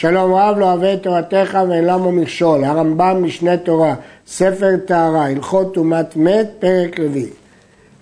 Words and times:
שלום 0.00 0.34
רב 0.34 0.58
לא 0.58 0.64
אוהב 0.64 0.84
את 0.84 1.02
תורתך 1.02 1.58
ואין 1.68 1.84
למה 1.84 2.10
מכשול, 2.10 2.64
הרמב"ם 2.64 3.22
משנה 3.22 3.56
תורה, 3.56 3.94
ספר 4.26 4.76
טהרה, 4.86 5.26
הלכות 5.26 5.74
טומאת 5.74 6.16
מת, 6.16 6.50
פרק 6.58 7.00
רביעי. 7.00 7.26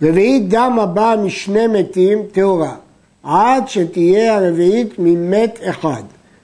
רביעית 0.02 0.48
דם 0.48 0.78
הבא 0.82 1.14
משני 1.24 1.66
מתים 1.66 2.22
טהורה, 2.32 2.74
עד 3.22 3.68
שתהיה 3.68 4.36
הרביעית 4.36 4.94
ממת 4.98 5.58
אחד. 5.62 6.02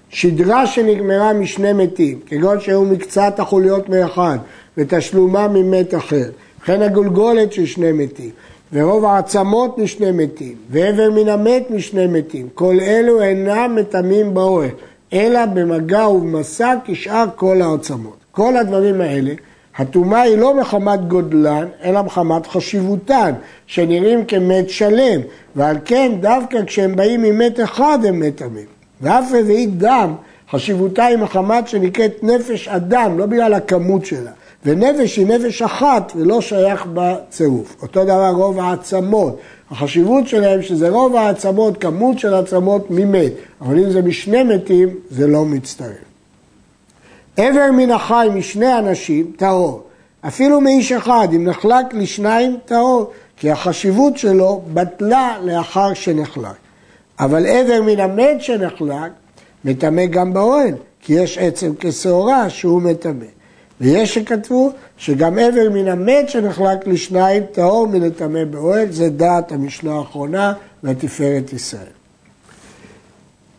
שדרה 0.08 0.66
שנגמרה 0.66 1.32
משני 1.32 1.72
מתים, 1.72 2.20
כגון 2.26 2.60
שהיו 2.60 2.84
מקצת 2.84 3.34
החוליות 3.38 3.88
מאחד 3.88 4.38
ותשלומה 4.76 5.48
ממת 5.48 5.94
אחר, 5.94 6.30
וכן 6.62 6.82
הגולגולת 6.82 7.52
של 7.52 7.66
שני 7.66 7.92
מתים, 7.92 8.30
ורוב 8.72 9.04
העצמות 9.04 9.78
משני 9.78 10.12
מתים, 10.12 10.54
ואיבר 10.70 11.10
מן 11.10 11.28
המת 11.28 11.70
משני 11.70 12.06
מתים, 12.06 12.48
כל 12.54 12.80
אלו 12.80 13.22
אינם 13.22 13.76
מטמאים 13.76 14.34
באוהל, 14.34 14.70
אלא 15.12 15.46
במגע 15.46 16.08
ובמסע 16.08 16.74
כשאר 16.84 17.24
כל 17.36 17.62
העצמות. 17.62 18.16
כל 18.30 18.56
הדברים 18.56 19.00
האלה, 19.00 19.32
הטומאה 19.76 20.20
היא 20.20 20.38
לא 20.38 20.54
מחמת 20.54 21.08
גודלן, 21.08 21.66
אלא 21.84 22.02
מחמת 22.02 22.46
חשיבותן, 22.46 23.32
שנראים 23.66 24.24
כמת 24.24 24.70
שלם, 24.70 25.20
ועל 25.56 25.76
כן 25.84 26.12
דווקא 26.20 26.58
כשהם 26.66 26.96
באים 26.96 27.22
ממת 27.22 27.60
אחד 27.60 27.98
הם 28.08 28.20
מטמאים. 28.20 28.66
ואף 29.00 29.24
רביעית 29.40 29.78
דם, 29.78 30.14
חשיבותה 30.50 31.04
היא 31.04 31.16
מחמת 31.16 31.68
שנקראת 31.68 32.22
נפש 32.22 32.68
אדם, 32.68 33.18
לא 33.18 33.26
בגלל 33.26 33.54
הכמות 33.54 34.06
שלה. 34.06 34.30
ונפש 34.64 35.16
היא 35.16 35.26
נפש 35.26 35.62
אחת 35.62 36.12
ולא 36.16 36.40
שייך 36.40 36.86
בצירוף. 36.94 37.76
אותו 37.82 38.04
דבר 38.04 38.30
רוב 38.30 38.58
העצמות. 38.60 39.38
החשיבות 39.70 40.28
שלהם 40.28 40.62
שזה 40.62 40.88
רוב 40.88 41.16
העצמות, 41.16 41.80
כמות 41.80 42.18
של 42.18 42.34
עצמות 42.34 42.86
ממת. 42.90 43.32
אבל 43.60 43.78
אם 43.78 43.90
זה 43.90 44.02
משני 44.02 44.42
מתים, 44.42 44.88
זה 45.10 45.26
לא 45.26 45.44
מצטרף. 45.44 45.96
עבר 47.36 47.70
מן 47.72 47.90
החי 47.90 48.28
משני 48.34 48.78
אנשים, 48.78 49.32
טהור. 49.36 49.82
אפילו 50.26 50.60
מאיש 50.60 50.92
אחד, 50.92 51.28
אם 51.36 51.44
נחלק 51.48 51.94
לשניים, 51.94 52.56
טהור. 52.64 53.10
כי 53.36 53.50
החשיבות 53.50 54.18
שלו 54.18 54.62
בטלה 54.74 55.38
לאחר 55.42 55.94
שנחלק. 55.94 56.56
אבל 57.20 57.46
עבר 57.46 57.82
מן 57.82 58.00
המת 58.00 58.40
שנחלק, 58.40 59.10
מטמא 59.64 60.06
גם 60.06 60.32
באוהל, 60.32 60.74
כי 61.02 61.12
יש 61.12 61.38
עצם 61.38 61.72
כשעורה 61.80 62.50
שהוא 62.50 62.82
מטמא. 62.82 63.24
ויש 63.82 64.14
שכתבו 64.14 64.70
שגם 64.96 65.38
עבר 65.38 65.70
מן 65.70 65.88
המת 65.88 66.28
שנחלק 66.28 66.86
לשניים 66.86 67.42
טהור 67.52 67.86
מלטמא 67.86 68.44
באוהל, 68.44 68.92
זה 68.92 69.10
דעת 69.10 69.52
המשנה 69.52 69.94
האחרונה 69.94 70.52
והתפארת 70.82 71.52
ישראל. 71.52 71.92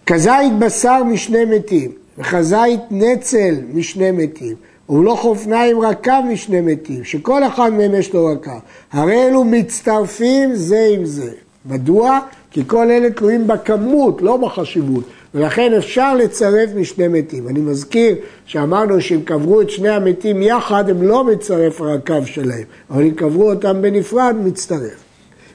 כזית 0.05 0.53
בשר 0.59 1.03
משני 1.03 1.45
מתים, 1.45 1.91
וכזית 2.17 2.79
נצל 2.91 3.55
משני 3.73 4.11
מתים, 4.11 4.55
ולא 4.89 5.15
חופניים 5.15 5.81
רקב 5.81 6.21
משני 6.31 6.61
מתים, 6.61 7.03
שכל 7.03 7.43
אחד 7.47 7.69
מהם 7.73 7.95
יש 7.95 8.13
לו 8.13 8.25
רקב. 8.25 8.59
הרי 8.91 9.27
אלו 9.27 9.43
מצטרפים 9.43 10.55
זה 10.55 10.89
עם 10.97 11.05
זה. 11.05 11.31
מדוע? 11.65 12.19
כי 12.51 12.63
כל 12.67 12.91
אלה 12.91 13.09
תלויים 13.09 13.47
בכמות, 13.47 14.21
לא 14.21 14.37
בחשיבות. 14.37 15.03
ולכן 15.35 15.73
אפשר 15.73 16.15
לצרף 16.15 16.69
משני 16.75 17.07
מתים. 17.07 17.49
אני 17.49 17.59
מזכיר 17.59 18.15
שאמרנו 18.45 19.01
שאם 19.01 19.21
קברו 19.25 19.61
את 19.61 19.69
שני 19.69 19.89
המתים 19.89 20.41
יחד, 20.41 20.89
הם 20.89 21.03
לא 21.03 21.23
מצרף 21.23 21.81
הרקב 21.81 22.25
שלהם, 22.25 22.63
אבל 22.89 23.03
אם 23.03 23.11
קברו 23.11 23.49
אותם 23.49 23.81
בנפרד, 23.81 24.35
מצטרף. 24.43 25.03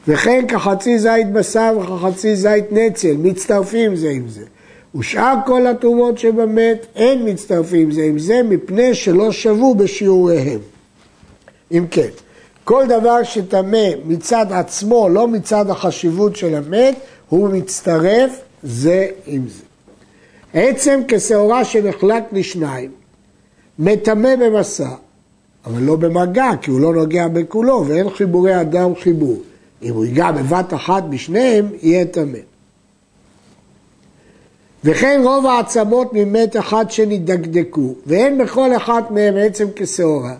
וכן 0.08 0.44
כחצי 0.48 0.98
זית 0.98 1.32
בשר 1.32 1.78
וכחצי 1.80 2.36
זית 2.36 2.64
נצל, 2.72 3.16
מצטרפים 3.16 3.96
זה 3.96 4.08
עם 4.08 4.28
זה. 4.28 4.44
ושאר 4.94 5.34
כל 5.46 5.66
התרומות 5.66 6.18
שבמת 6.18 6.86
אין 6.96 7.28
מצטרפים 7.28 7.90
זה 7.90 8.02
עם 8.02 8.18
זה, 8.18 8.40
מפני 8.42 8.94
שלא 8.94 9.32
שבו 9.32 9.74
בשיעוריהם. 9.74 10.60
אם 11.72 11.84
כן, 11.90 12.08
כל 12.68 12.86
דבר 12.86 13.22
שטמא 13.22 13.88
מצד 14.04 14.46
עצמו, 14.50 15.08
לא 15.08 15.28
מצד 15.28 15.70
החשיבות 15.70 16.36
של 16.36 16.54
המת, 16.54 16.94
הוא 17.28 17.48
מצטרף 17.48 18.40
זה 18.62 19.06
עם 19.26 19.48
זה. 19.48 19.62
עצם 20.54 21.00
כשעורה 21.08 21.64
שנחלק 21.64 22.22
לשניים, 22.32 22.90
מטמא 23.78 24.36
במסע, 24.36 24.88
אבל 25.66 25.82
לא 25.82 25.96
במגע, 25.96 26.50
כי 26.62 26.70
הוא 26.70 26.80
לא 26.80 26.94
נוגע 26.94 27.28
בכולו, 27.28 27.84
ואין 27.86 28.10
חיבורי 28.10 28.60
אדם 28.60 28.94
חיבור. 28.94 29.42
אם 29.82 29.94
הוא 29.94 30.04
ייגע 30.04 30.30
בבת 30.32 30.74
אחת 30.74 31.02
בשניהם, 31.10 31.68
יהיה 31.82 32.04
טמא. 32.04 32.38
וכן 34.84 35.20
רוב 35.24 35.46
העצמות 35.46 36.10
ממת 36.12 36.56
אחד 36.56 36.90
שנדקדקו, 36.90 37.94
ואין 38.06 38.38
בכל 38.38 38.76
אחת 38.76 39.10
מהם 39.10 39.34
עצם 39.36 39.66
כשעורה. 39.76 40.34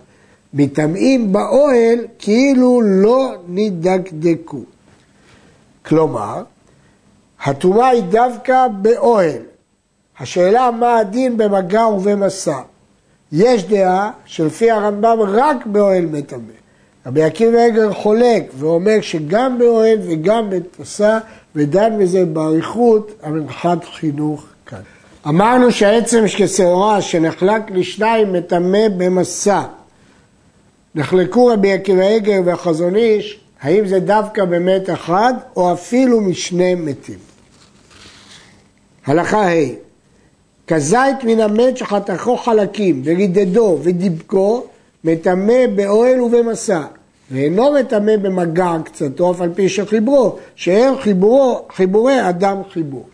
מטמאים 0.54 1.32
באוהל 1.32 1.98
כאילו 2.18 2.80
לא 2.82 3.34
נדקדקו. 3.48 4.60
כלומר, 5.86 6.42
הטומאה 7.44 7.88
היא 7.88 8.02
דווקא 8.02 8.68
באוהל, 8.68 9.42
השאלה 10.18 10.70
מה 10.70 10.98
הדין 10.98 11.36
במגע 11.36 11.86
ובמסע. 11.86 12.60
יש 13.32 13.64
דעה 13.64 14.10
שלפי 14.24 14.70
הרמב"ם 14.70 15.18
רק 15.20 15.66
באוהל 15.66 16.06
מטמא. 16.06 16.58
רבי 17.06 17.22
עקיבא 17.22 17.66
אגר 17.66 17.92
חולק 17.92 18.52
ואומר 18.58 19.00
שגם 19.00 19.58
באוהל 19.58 19.98
וגם 20.02 20.50
במסע, 20.50 21.18
ודן 21.54 21.98
בזה 21.98 22.24
באריכות 22.24 23.12
המנחת 23.22 23.84
חינוך 23.84 24.46
כאן. 24.66 24.80
אמרנו 25.28 25.72
שהעצם 25.72 26.24
כשעורה 26.36 27.02
שנחלק 27.02 27.62
לשניים 27.70 28.32
מטמא 28.32 28.88
במסע. 28.96 29.62
נחלקו 30.94 31.46
רבי 31.46 31.72
עקיבא 31.72 32.16
אגר 32.16 32.40
והחזון 32.44 32.96
איש, 32.96 33.40
האם 33.60 33.86
זה 33.86 34.00
דווקא 34.00 34.44
במת 34.44 34.90
אחד 34.90 35.34
או 35.56 35.72
אפילו 35.72 36.20
משני 36.20 36.74
מתים. 36.74 37.18
הלכה 39.06 39.48
ה' 39.48 39.88
כזית 40.66 41.24
מן 41.24 41.40
המת 41.40 41.76
שחתכו 41.76 42.36
חלקים 42.36 43.02
ורידדו 43.04 43.78
ודיבקו, 43.82 44.64
מטמא 45.04 45.66
באוהל 45.74 46.20
ובמסע, 46.20 46.82
ואינו 47.30 47.72
מטמא 47.72 48.16
במגע 48.16 48.76
קצתו, 48.84 49.30
אף 49.30 49.40
על 49.40 49.50
פי 49.54 49.68
שחיברו, 49.68 50.36
שאין 50.54 50.98
חיבורו, 51.00 51.62
חיבורי 51.72 52.28
אדם 52.28 52.56
חיבור. 52.72 53.06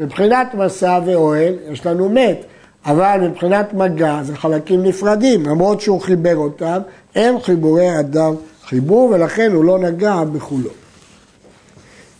מבחינת 0.00 0.54
מסע 0.54 1.00
ואוהל 1.06 1.54
יש 1.72 1.86
לנו 1.86 2.08
מת, 2.08 2.44
אבל 2.86 3.28
מבחינת 3.28 3.74
מגע 3.74 4.20
זה 4.22 4.36
חלקים 4.36 4.82
נפרדים, 4.82 5.46
למרות 5.46 5.80
שהוא 5.80 6.00
חיבר 6.00 6.36
אותם, 6.36 6.78
אין 7.14 7.40
חיבורי 7.40 8.00
אדם 8.00 8.34
חיבור, 8.64 9.10
ולכן 9.10 9.52
הוא 9.52 9.64
לא 9.64 9.78
נגע 9.78 10.24
בכולו. 10.24 10.70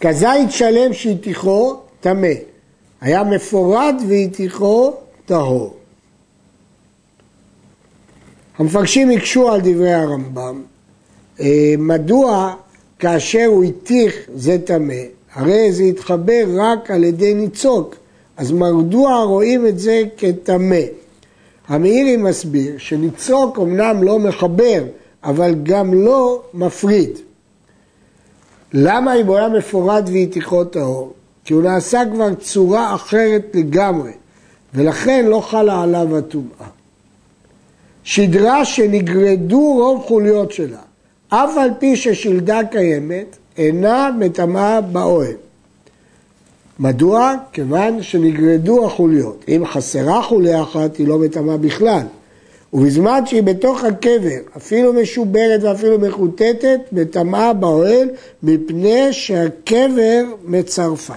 כזית 0.00 0.50
שלם 0.50 0.92
שהטיחו, 0.92 1.76
טמא. 2.00 2.28
היה 3.00 3.24
מפורד 3.24 3.94
והתיכו 4.08 4.94
טהור. 5.26 5.76
המפרשים 8.58 9.10
הקשו 9.10 9.52
על 9.52 9.60
דברי 9.60 9.94
הרמב"ם, 9.94 10.62
אה, 11.40 11.74
מדוע 11.78 12.54
כאשר 12.98 13.44
הוא 13.46 13.64
התיך 13.64 14.14
זה 14.34 14.58
טמא, 14.64 14.94
הרי 15.34 15.72
זה 15.72 15.82
התחבר 15.82 16.44
רק 16.56 16.90
על 16.90 17.04
ידי 17.04 17.34
ניצוק, 17.34 17.96
אז 18.36 18.52
מדוע 18.52 19.22
רואים 19.22 19.66
את 19.66 19.78
זה 19.78 20.02
כטמא? 20.16 20.80
המאירי 21.68 22.16
מסביר 22.16 22.78
שניצוק 22.78 23.58
אמנם 23.58 24.02
לא 24.02 24.18
מחבר, 24.18 24.84
אבל 25.24 25.54
גם 25.62 25.94
לא 25.94 26.42
מפריד. 26.54 27.10
למה 28.72 29.14
אם 29.14 29.26
הוא 29.26 29.36
היה 29.36 29.48
מפורד 29.48 30.08
והתיכו 30.12 30.64
טהור? 30.64 31.12
כי 31.44 31.54
הוא 31.54 31.62
נעשה 31.62 32.02
כבר 32.12 32.34
צורה 32.34 32.94
אחרת 32.94 33.42
לגמרי, 33.54 34.12
ולכן 34.74 35.24
לא 35.24 35.40
חלה 35.40 35.82
עליו 35.82 36.16
הטומאה. 36.16 36.66
שדרה 38.04 38.64
שנגרדו 38.64 39.74
רוב 39.74 40.04
חוליות 40.06 40.52
שלה, 40.52 40.78
אף 41.28 41.56
על 41.56 41.70
פי 41.78 41.96
ששלדה 41.96 42.60
קיימת, 42.70 43.36
אינה 43.56 44.10
מטמאה 44.18 44.80
באוהל. 44.80 45.36
מדוע? 46.78 47.34
כיוון 47.52 48.02
שנגרדו 48.02 48.86
החוליות. 48.86 49.44
אם 49.48 49.66
חסרה 49.66 50.22
חוליה 50.22 50.62
אחת, 50.62 50.96
היא 50.96 51.08
לא 51.08 51.18
מטמאה 51.18 51.56
בכלל. 51.56 52.02
ובזמן 52.72 53.26
שהיא 53.26 53.42
בתוך 53.42 53.84
הקבר, 53.84 54.38
אפילו 54.56 54.92
משוברת 54.92 55.62
ואפילו 55.62 55.98
מחוטטת, 55.98 56.80
מטמאה 56.92 57.52
באוהל, 57.52 58.08
מפני 58.42 59.12
שהקבר 59.12 60.22
מצרפה. 60.44 61.14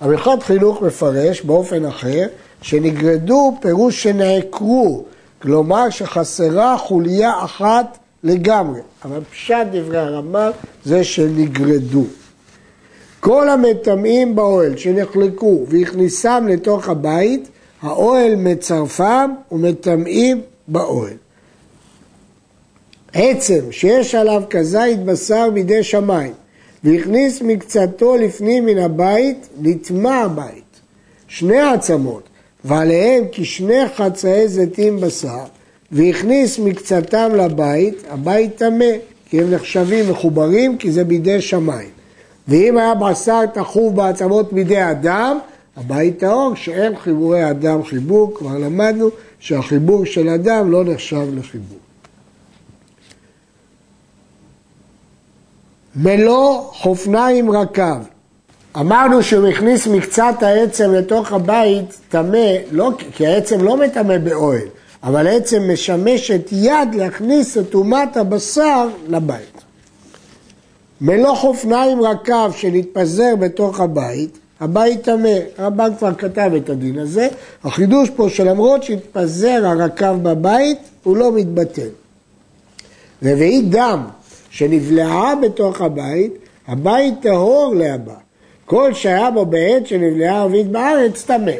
המלכות 0.00 0.42
חינוך 0.42 0.82
מפרש 0.82 1.40
באופן 1.40 1.84
אחר 1.84 2.26
שנגרדו 2.62 3.56
פירוש 3.60 4.02
שנעקרו, 4.02 5.04
כלומר 5.42 5.90
שחסרה 5.90 6.78
חוליה 6.78 7.32
אחת 7.44 7.98
לגמרי, 8.24 8.80
אבל 9.04 9.20
פשט 9.30 9.66
דברי 9.72 9.98
הרמב"ם 9.98 10.50
זה 10.84 11.04
שנגרדו. 11.04 12.04
כל 13.20 13.48
המטמאים 13.48 14.36
באוהל 14.36 14.76
שנחלקו 14.76 15.64
והכניסם 15.68 16.46
לתוך 16.48 16.88
הבית, 16.88 17.48
האוהל 17.82 18.36
מצרפם 18.36 19.30
ומטמאים 19.52 20.40
באוהל. 20.68 21.16
עצם 23.12 23.60
שיש 23.70 24.14
עליו 24.14 24.42
כזית 24.50 25.04
בשר 25.04 25.50
בידי 25.50 25.82
שמיים 25.82 26.32
והכניס 26.84 27.42
מקצתו 27.42 28.16
לפנים 28.16 28.66
מן 28.66 28.78
הבית, 28.78 29.48
נטמע 29.62 30.16
הבית. 30.16 30.64
שני 31.28 31.60
עצמות, 31.60 32.22
ועליהם 32.64 33.24
כשני 33.32 33.88
חצאי 33.96 34.48
זיתים 34.48 35.00
בשר, 35.00 35.44
והכניס 35.92 36.58
מקצתם 36.58 37.30
לבית, 37.34 37.94
הבית 38.08 38.56
טמא, 38.56 38.92
כי 39.30 39.40
הם 39.40 39.50
נחשבים 39.50 40.10
מחוברים, 40.10 40.78
כי 40.78 40.92
זה 40.92 41.04
בידי 41.04 41.40
שמיים. 41.40 41.97
ואם 42.48 42.78
היה 42.78 42.94
בשר 42.94 43.46
תחוב 43.46 43.96
בעצמות 43.96 44.52
בידי 44.52 44.90
אדם, 44.90 45.38
הבית 45.76 46.18
טהור, 46.18 46.54
שאין 46.54 46.96
חיבורי 46.96 47.50
אדם 47.50 47.84
חיבור, 47.84 48.34
כבר 48.34 48.58
למדנו 48.58 49.08
שהחיבור 49.40 50.06
של 50.06 50.28
אדם 50.28 50.70
לא 50.70 50.84
נחשב 50.84 51.26
לחיבור. 51.34 51.78
מלוא 55.96 56.62
חופניים 56.72 57.50
רקב. 57.50 57.98
אמרנו 58.76 59.22
שהוא 59.22 59.46
הכניס 59.46 59.86
מקצת 59.86 60.34
העצם 60.42 60.92
לתוך 60.92 61.32
הבית 61.32 62.00
טמא, 62.08 62.48
לא, 62.70 62.90
כי 63.12 63.26
העצם 63.26 63.64
לא 63.64 63.76
מטמא 63.76 64.18
באוהל, 64.18 64.68
אבל 65.02 65.26
העצם 65.26 65.70
משמשת 65.72 66.48
יד 66.52 66.94
להכניס 66.94 67.58
את 67.58 67.70
טומאת 67.70 68.16
הבשר 68.16 68.88
לבית. 69.08 69.67
מלוא 71.00 71.34
חופניים 71.34 72.02
רקב 72.02 72.52
שנתפזר 72.52 73.36
בתוך 73.36 73.80
הבית, 73.80 74.38
הבית 74.60 75.02
טמא. 75.02 75.38
הרמב"ם 75.58 75.90
כבר 75.98 76.14
כתב 76.14 76.50
את 76.56 76.70
הדין 76.70 76.98
הזה. 76.98 77.28
החידוש 77.64 78.10
פה 78.10 78.28
שלמרות 78.28 78.82
שהתפזר 78.82 79.60
הרקב 79.64 80.12
בבית, 80.22 80.78
הוא 81.02 81.16
לא 81.16 81.32
מתבטל. 81.32 81.88
רביעית 83.22 83.70
דם 83.70 84.04
שנבלעה 84.50 85.34
בתוך 85.34 85.80
הבית, 85.80 86.34
הבית 86.66 87.14
טהור 87.22 87.74
להבא. 87.76 88.14
כל 88.64 88.94
שהיה 88.94 89.30
בו 89.30 89.46
בעת 89.46 89.86
שנבלעה 89.86 90.40
ערבית 90.40 90.66
בארץ, 90.66 91.22
טמא. 91.22 91.52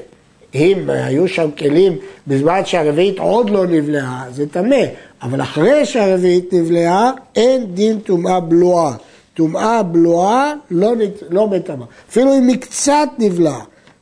אם 0.54 0.90
היו 0.90 1.28
שם 1.28 1.50
כלים 1.58 1.96
בזמן 2.26 2.60
שהרביעית 2.64 3.18
עוד 3.18 3.50
לא 3.50 3.66
נבלעה, 3.66 4.24
זה 4.30 4.48
טמא. 4.48 4.84
אבל 5.22 5.42
אחרי 5.42 5.86
שהרביעית 5.86 6.52
נבלעה, 6.52 7.12
אין 7.36 7.74
דין 7.74 7.98
טומאה 7.98 8.40
בלועה. 8.40 8.94
טומאה 9.38 9.82
בלועה 9.82 10.54
לא, 10.70 10.92
לא 11.30 11.48
מטמאה. 11.48 11.86
אפילו 12.10 12.34
אם 12.34 12.48
היא 12.48 12.56
קצת 12.60 13.08
נבלעה, 13.18 13.60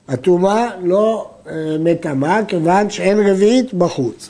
הטומאה 0.08 0.70
לא 0.82 1.30
אה, 1.46 1.52
מטמאה, 1.80 2.44
כיוון 2.44 2.90
שאין 2.90 3.26
רביעית 3.26 3.74
בחוץ. 3.74 4.28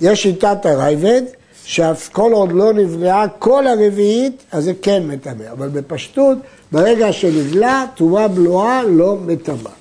יש 0.00 0.22
שיטת 0.22 0.66
הרייבד, 0.66 1.22
שכל 1.64 2.32
עוד 2.32 2.52
לא 2.52 2.72
נבלעה 2.72 3.28
כל 3.28 3.66
הרביעית, 3.66 4.42
אז 4.52 4.64
זה 4.64 4.72
כן 4.82 5.02
מטמא. 5.06 5.44
אבל 5.52 5.68
בפשטות, 5.68 6.38
ברגע 6.72 7.12
שנבלע, 7.12 7.84
טומאה 7.94 8.28
בלועה 8.28 8.82
לא 8.82 9.16
מטמאה. 9.26 9.72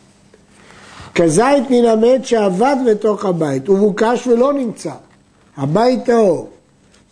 כזית 1.16 1.70
מן 1.70 1.86
המת 1.86 2.26
שעבד 2.26 2.76
בתוך 2.92 3.26
הבית, 3.26 3.68
הוא 3.68 3.78
מוקש 3.78 4.28
ולא 4.28 4.54
נמצא. 4.54 4.94
הבית 5.58 6.06
טהור. 6.06 6.50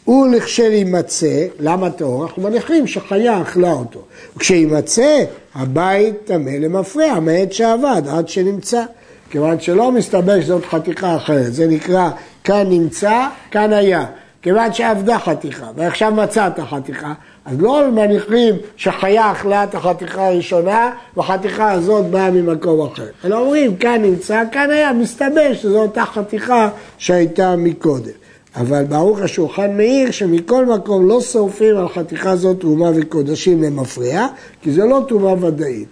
הוא 0.10 0.28
לכשיימצא, 0.28 1.46
למה 1.60 1.90
טהור? 1.90 2.26
אנחנו 2.26 2.44
מניחים 2.44 2.88
שחיה 2.88 3.42
אכלה 3.42 3.72
אותו. 3.72 4.00
כשימצא, 4.40 5.24
הבית 5.56 6.16
טמא 6.26 6.50
למפרע, 6.50 7.20
מעת 7.20 7.54
שעבד, 7.54 8.02
עד 8.12 8.30
שנמצא. 8.30 8.84
כיוון 9.30 9.60
שלא 9.60 9.92
מסתבר 9.92 10.42
שזאת 10.42 10.66
חתיכה 10.66 11.16
אחרת, 11.16 11.54
זה 11.54 11.68
נקרא 11.68 12.10
כאן 12.44 12.70
נמצא, 12.70 13.28
כאן 13.52 13.74
היה. 13.74 14.06
כיוון 14.42 14.74
שעבדה 14.74 15.20
חתיכה, 15.20 15.66
ועכשיו 15.76 16.12
מצאת 16.12 16.60
חתיכה, 16.60 17.14
אז 17.46 17.62
לא 17.62 17.92
מניחים 17.92 18.56
שחיה 18.78 19.32
אכלה 19.32 19.64
את 19.64 19.76
החתיכה 19.76 20.28
הראשונה, 20.28 20.92
והחתיכה 21.18 21.72
הזאת 21.72 22.06
באה 22.06 22.32
ממקום 22.32 22.88
אחר. 22.88 23.08
אלא 23.26 23.38
אומרים, 23.38 23.76
כאן 23.76 24.02
נמצא, 24.02 24.44
כאן 24.52 24.72
היה, 24.72 24.94
מסתבר 24.94 25.54
שזו 25.54 25.82
אותה 25.82 26.06
חתיכה 26.06 26.70
שהייתה 26.98 27.56
מקודם. 27.56 28.19
אבל 28.56 28.84
ברוך 28.84 29.19
השולחן 29.19 29.78
מאיר 29.78 30.12
שמכל 30.12 30.66
מקום 30.66 31.07
לא 31.07 31.22
שורפים 31.22 31.78
על 31.78 31.90
חתיכה 31.90 32.36
זאת 32.36 32.60
תרומה 32.60 32.92
וקודשים 32.96 33.63
למפריע, 33.63 34.28
כי 34.62 34.72
זה 34.72 34.86
לא 34.86 35.06
תרומה 35.07 35.46
ודאית. 35.46 35.88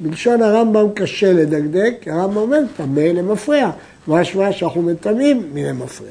בלשון 0.00 0.42
הרמב"ם 0.42 0.86
קשה 0.94 1.32
לדקדק, 1.32 1.94
הרמב"ם 2.06 2.36
אומר, 2.36 2.60
טמא 2.76 3.00
למפריע. 3.00 3.70
משמע 4.08 4.52
שאנחנו 4.52 4.82
מטמאים 4.82 5.42
מן 5.54 5.64
המפריע. 5.64 6.10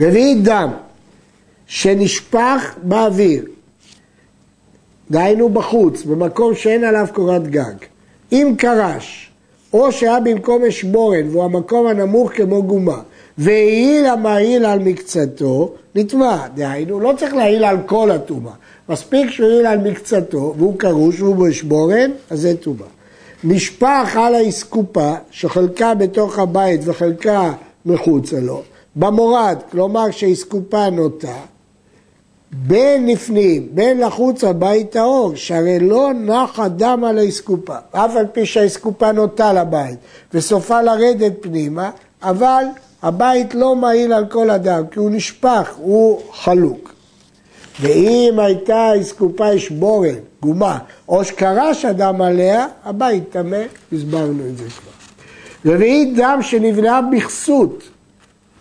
רביעית 0.00 0.42
דם 0.42 0.70
שנשפך 1.66 2.74
באוויר, 2.82 3.44
דהיינו 5.10 5.48
בחוץ, 5.48 6.02
במקום 6.02 6.54
שאין 6.54 6.84
עליו 6.84 7.06
קורת 7.12 7.48
גג. 7.48 7.74
אם 8.32 8.54
קרש, 8.58 9.30
או 9.72 9.92
שהיה 9.92 10.20
במקום 10.20 10.64
אשבורן 10.64 11.28
והוא 11.28 11.44
המקום 11.44 11.86
הנמוך 11.86 12.32
כמו 12.32 12.62
גומה, 12.62 13.00
והעיל 13.38 14.06
המעיל 14.06 14.64
על 14.64 14.78
מקצתו, 14.78 15.72
נטמע. 15.94 16.48
דהיינו, 16.54 17.00
לא 17.00 17.12
צריך 17.18 17.34
להעיל 17.34 17.64
על 17.64 17.76
כל 17.86 18.10
הטומאה. 18.10 18.52
מספיק 18.88 19.30
שהוא 19.30 19.48
העיל 19.48 19.66
על 19.66 19.78
מקצתו, 19.78 20.54
והוא 20.58 20.78
קרוש 20.78 21.20
והוא 21.20 21.36
באשבורן, 21.36 22.10
אז 22.30 22.40
זה 22.40 22.56
טומאה. 22.56 22.86
נשפך 23.44 24.16
על 24.20 24.34
האסקופה, 24.34 25.14
שחלקה 25.30 25.94
בתוך 25.94 26.38
הבית 26.38 26.80
וחלקה 26.84 27.52
מחוצה 27.86 28.40
לו, 28.40 28.62
במורד, 28.96 29.56
כלומר 29.70 30.10
שהאסקופה 30.10 30.90
נוטה, 30.90 31.36
בין 32.52 33.06
לפנים, 33.06 33.68
בין 33.70 34.00
לחוץ 34.00 34.44
הבית 34.44 34.90
טהור, 34.90 35.34
שהרי 35.34 35.78
לא 35.80 36.12
נח 36.12 36.60
הדם 36.60 37.04
על 37.06 37.18
האסקופה, 37.18 37.76
אף 37.90 38.16
על 38.16 38.26
פי 38.32 38.46
שהאסקופה 38.46 39.12
נוטה 39.12 39.52
לבית 39.52 39.98
וסופה 40.34 40.82
לרדת 40.82 41.32
פנימה, 41.40 41.90
אבל 42.22 42.64
הבית 43.04 43.54
לא 43.54 43.76
מעיל 43.76 44.12
על 44.12 44.26
כל 44.26 44.50
אדם, 44.50 44.86
כי 44.90 44.98
הוא 44.98 45.10
נשפך, 45.10 45.74
הוא 45.76 46.20
חלוק. 46.32 46.94
ואם 47.80 48.38
הייתה 48.38 48.90
אסקופה 49.00 49.56
אשבורן, 49.56 50.14
גומה, 50.42 50.78
או 51.08 51.24
שקרש 51.24 51.84
אדם 51.84 52.22
עליה, 52.22 52.66
הבית 52.84 53.22
טמא, 53.30 53.62
הסברנו 53.92 54.42
את 54.48 54.58
זה 54.58 54.64
כבר. 54.64 55.72
רביעית 55.74 56.16
דם 56.16 56.38
שנבלעה 56.42 57.00
בכסות. 57.02 57.82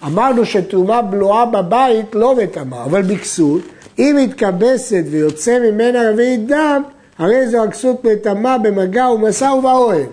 אמרנו 0.06 0.46
שתרומה 0.46 1.01
בלועה 1.01 1.46
בבית 1.46 2.15
לא 2.15 2.36
מטמאה, 2.36 2.84
אבל 2.84 3.01
בכסות, 3.01 3.62
אם 4.00 4.15
מתכבסת 4.24 5.03
ויוצא 5.12 5.60
ממנה 5.60 6.10
רביעית 6.12 6.48
דם, 6.48 6.84
הרי 7.18 7.48
זו 7.48 7.63
הכסות 7.63 8.06
מטמאה 8.06 8.58
במגע 8.58 9.10
ומשא 9.10 9.46
ובאוהל. 9.46 10.06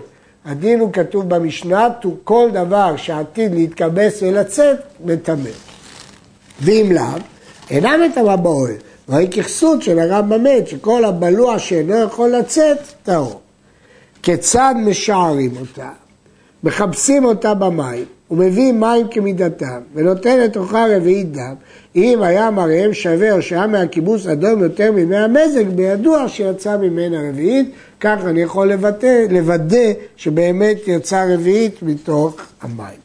הדין 0.45 0.79
הוא 0.79 0.93
כתוב 0.93 1.29
במשנה, 1.29 1.87
כל 2.23 2.49
דבר 2.53 2.97
שעתיד 2.97 3.53
להתכבס 3.55 4.23
ולצאת, 4.23 4.77
מטמא. 5.05 5.49
ואם 6.61 6.91
לאו, 6.91 7.21
אינה 7.69 7.97
מטמא 7.97 8.35
באוהל. 8.35 8.75
והיא 9.09 9.31
ככסות 9.31 9.81
של 9.81 9.99
הרמב"ם 9.99 10.43
מת, 10.43 10.67
שכל 10.67 11.05
הבלוע 11.05 11.59
שאינו 11.59 11.95
יכול 11.95 12.29
לצאת, 12.29 12.77
טהור. 13.03 13.41
כיצד 14.23 14.75
משערים 14.85 15.51
אותה? 15.59 15.89
מכבסים 16.63 17.25
אותה 17.25 17.53
במים, 17.53 18.05
ומביאים 18.31 18.79
מים 18.79 19.07
כמידתם, 19.07 19.79
ונותן 19.95 20.39
לתוכה 20.39 20.85
רביעית 20.89 21.31
דם. 21.31 21.55
אם 21.95 22.19
היה 22.23 22.51
מראיהם 22.51 22.93
שווה 22.93 23.31
או 23.31 23.41
שהיה 23.41 23.67
מהכיבוס 23.67 24.27
אדום 24.27 24.63
יותר 24.63 24.91
ממי 24.91 25.17
המזג, 25.17 25.67
בידוע 25.69 26.27
שיצא 26.27 26.77
ממנה 26.77 27.29
רביעית, 27.29 27.71
כך 27.99 28.17
אני 28.25 28.41
יכול 28.41 28.67
לבטא, 28.67 29.25
לוודא 29.29 29.91
שבאמת 30.15 30.77
יצא 30.87 31.25
רביעית 31.33 31.83
מתוך 31.83 32.35
המים. 32.61 32.99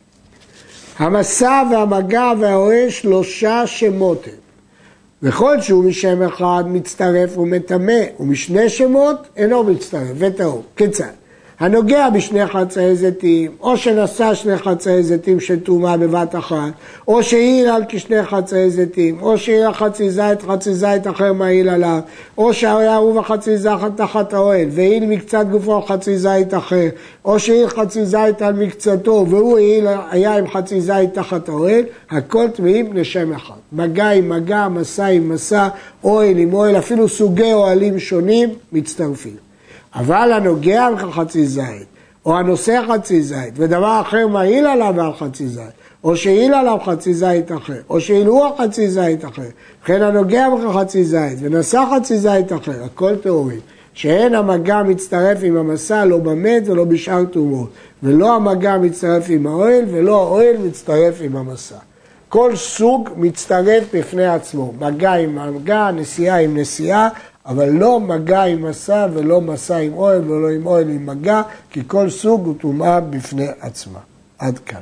המסע 0.98 1.62
והמגע 1.70 2.32
והאוהל 2.40 2.90
שלושה 2.90 3.66
שמות 3.66 4.26
הם. 4.26 4.32
וכל 5.22 5.60
שהוא 5.60 5.84
משם 5.84 6.22
אחד 6.22 6.64
מצטרף 6.66 7.38
ומטמא, 7.38 8.00
ומשני 8.20 8.68
שמות 8.68 9.16
אינו 9.36 9.64
מצטרף 9.64 10.12
וטהור. 10.18 10.62
כיצד? 10.76 11.25
הנוגע 11.60 12.10
בשני 12.10 12.46
חצאי 12.46 12.96
זיתים, 12.96 13.50
או 13.60 13.76
שנשא 13.76 14.34
שני 14.34 14.56
חצאי 14.56 15.02
זיתים 15.02 15.40
של 15.40 15.60
טומאה 15.60 15.96
בבת 15.96 16.34
אחת, 16.34 16.72
או 17.08 17.22
שהעיר 17.22 17.72
על 17.72 17.82
כשני 17.88 18.22
חצאי 18.22 18.70
זיתים, 18.70 19.18
או 19.22 19.38
שהעיר 19.38 19.72
חצי 19.72 20.10
זית, 20.10 20.42
חצי 20.42 20.74
זית 20.74 21.06
אחר 21.06 21.32
מעיל 21.32 21.68
עליו, 21.68 21.98
או 22.38 22.54
שהיה 22.54 22.94
ערוב 22.94 23.18
החצי 23.18 23.58
זית 23.58 23.96
תחת 23.96 24.32
האוהל, 24.32 24.68
והעיל 24.70 25.06
מקצת 25.06 25.46
גופו 25.50 25.82
חצי 25.82 26.18
זית 26.18 26.54
אחר, 26.54 26.88
או 27.24 27.38
שהעיר 27.38 27.68
חצי 27.68 28.06
זית 28.06 28.42
על 28.42 28.52
מקצתו, 28.52 29.26
והוא 29.28 29.58
העיל, 29.58 29.86
היה 30.10 30.36
עם 30.36 30.48
חצי 30.48 30.80
זית 30.80 31.14
תחת 31.14 31.48
האוהל, 31.48 31.84
הכל 32.10 32.48
טמאים 32.48 32.92
לשם 32.92 33.32
אחד. 33.32 33.54
מגע 33.72 34.08
עם 34.08 34.28
מגע, 34.28 34.68
מסע 34.68 35.06
עם 35.06 35.28
מסע, 35.28 35.68
אוהל 36.04 36.38
עם 36.38 36.54
אוהל, 36.54 36.78
אפילו 36.78 37.08
סוגי 37.08 37.52
אוהלים 37.52 37.98
שונים 37.98 38.48
מצטרפים. 38.72 39.45
אבל 39.96 40.32
הנוגע 40.32 40.88
בחצי 40.90 41.46
זית, 41.46 41.86
או 42.26 42.36
הנושא 42.36 42.82
חצי 42.88 43.22
זית, 43.22 43.54
ודבר 43.56 44.00
אחר 44.00 44.26
מעיל 44.26 44.66
עליו 44.66 45.00
על 45.00 45.12
חצי 45.12 45.48
זית, 45.48 45.64
או 46.04 46.16
שהעיל 46.16 46.54
עליו 46.54 46.78
חצי 46.84 47.14
זית 47.14 47.52
אחר, 47.52 47.80
או 47.90 48.00
שהעילו 48.00 48.56
חצי 48.58 48.90
זית 48.90 49.24
אחר, 49.24 49.42
וכן 49.82 50.02
הנוגע 50.02 50.46
בך 50.50 50.76
חצי 50.76 51.04
זית, 51.04 51.38
ונשא 51.40 51.82
חצי 51.96 52.18
זית 52.18 52.52
אחר, 52.52 52.84
הכל 52.84 53.16
טהורים. 53.16 53.60
שאין 53.96 54.34
המגע 54.34 54.82
מצטרף 54.82 55.38
עם 55.42 55.56
המסע 55.56 56.04
לא 56.04 56.18
במת 56.18 56.68
ולא 56.68 56.84
בשאר 56.84 57.24
תרומות, 57.24 57.70
ולא 58.02 58.36
המגע 58.36 58.76
מצטרף 58.76 59.24
עם 59.28 59.46
האוהל 59.46 59.84
ולא 59.90 60.22
האוהל 60.22 60.56
מצטרף 60.56 61.14
עם 61.20 61.36
המסע. 61.36 61.76
כל 62.28 62.56
סוג 62.56 63.08
מצטרף 63.16 63.84
בפני 63.94 64.26
עצמו, 64.26 64.72
מגע 64.80 65.12
עם 65.12 65.56
מגע, 65.56 65.90
נסיעה 65.90 66.40
עם 66.40 66.56
נסיעה, 66.56 67.08
אבל 67.46 67.68
לא 67.68 68.00
מגע 68.00 68.42
עם 68.42 68.62
מסע 68.62 69.06
ולא 69.14 69.40
מסע 69.40 69.76
עם 69.76 69.92
אוהל 69.92 70.30
ולא 70.30 70.50
עם 70.50 70.66
אוהל 70.66 70.88
עם 70.88 71.06
מגע, 71.06 71.42
כי 71.70 71.82
כל 71.86 72.10
סוג 72.10 72.46
הוא 72.46 72.54
טומאה 72.60 73.00
בפני 73.00 73.46
עצמה. 73.60 73.98
עד 74.38 74.58
כאן. 74.58 74.80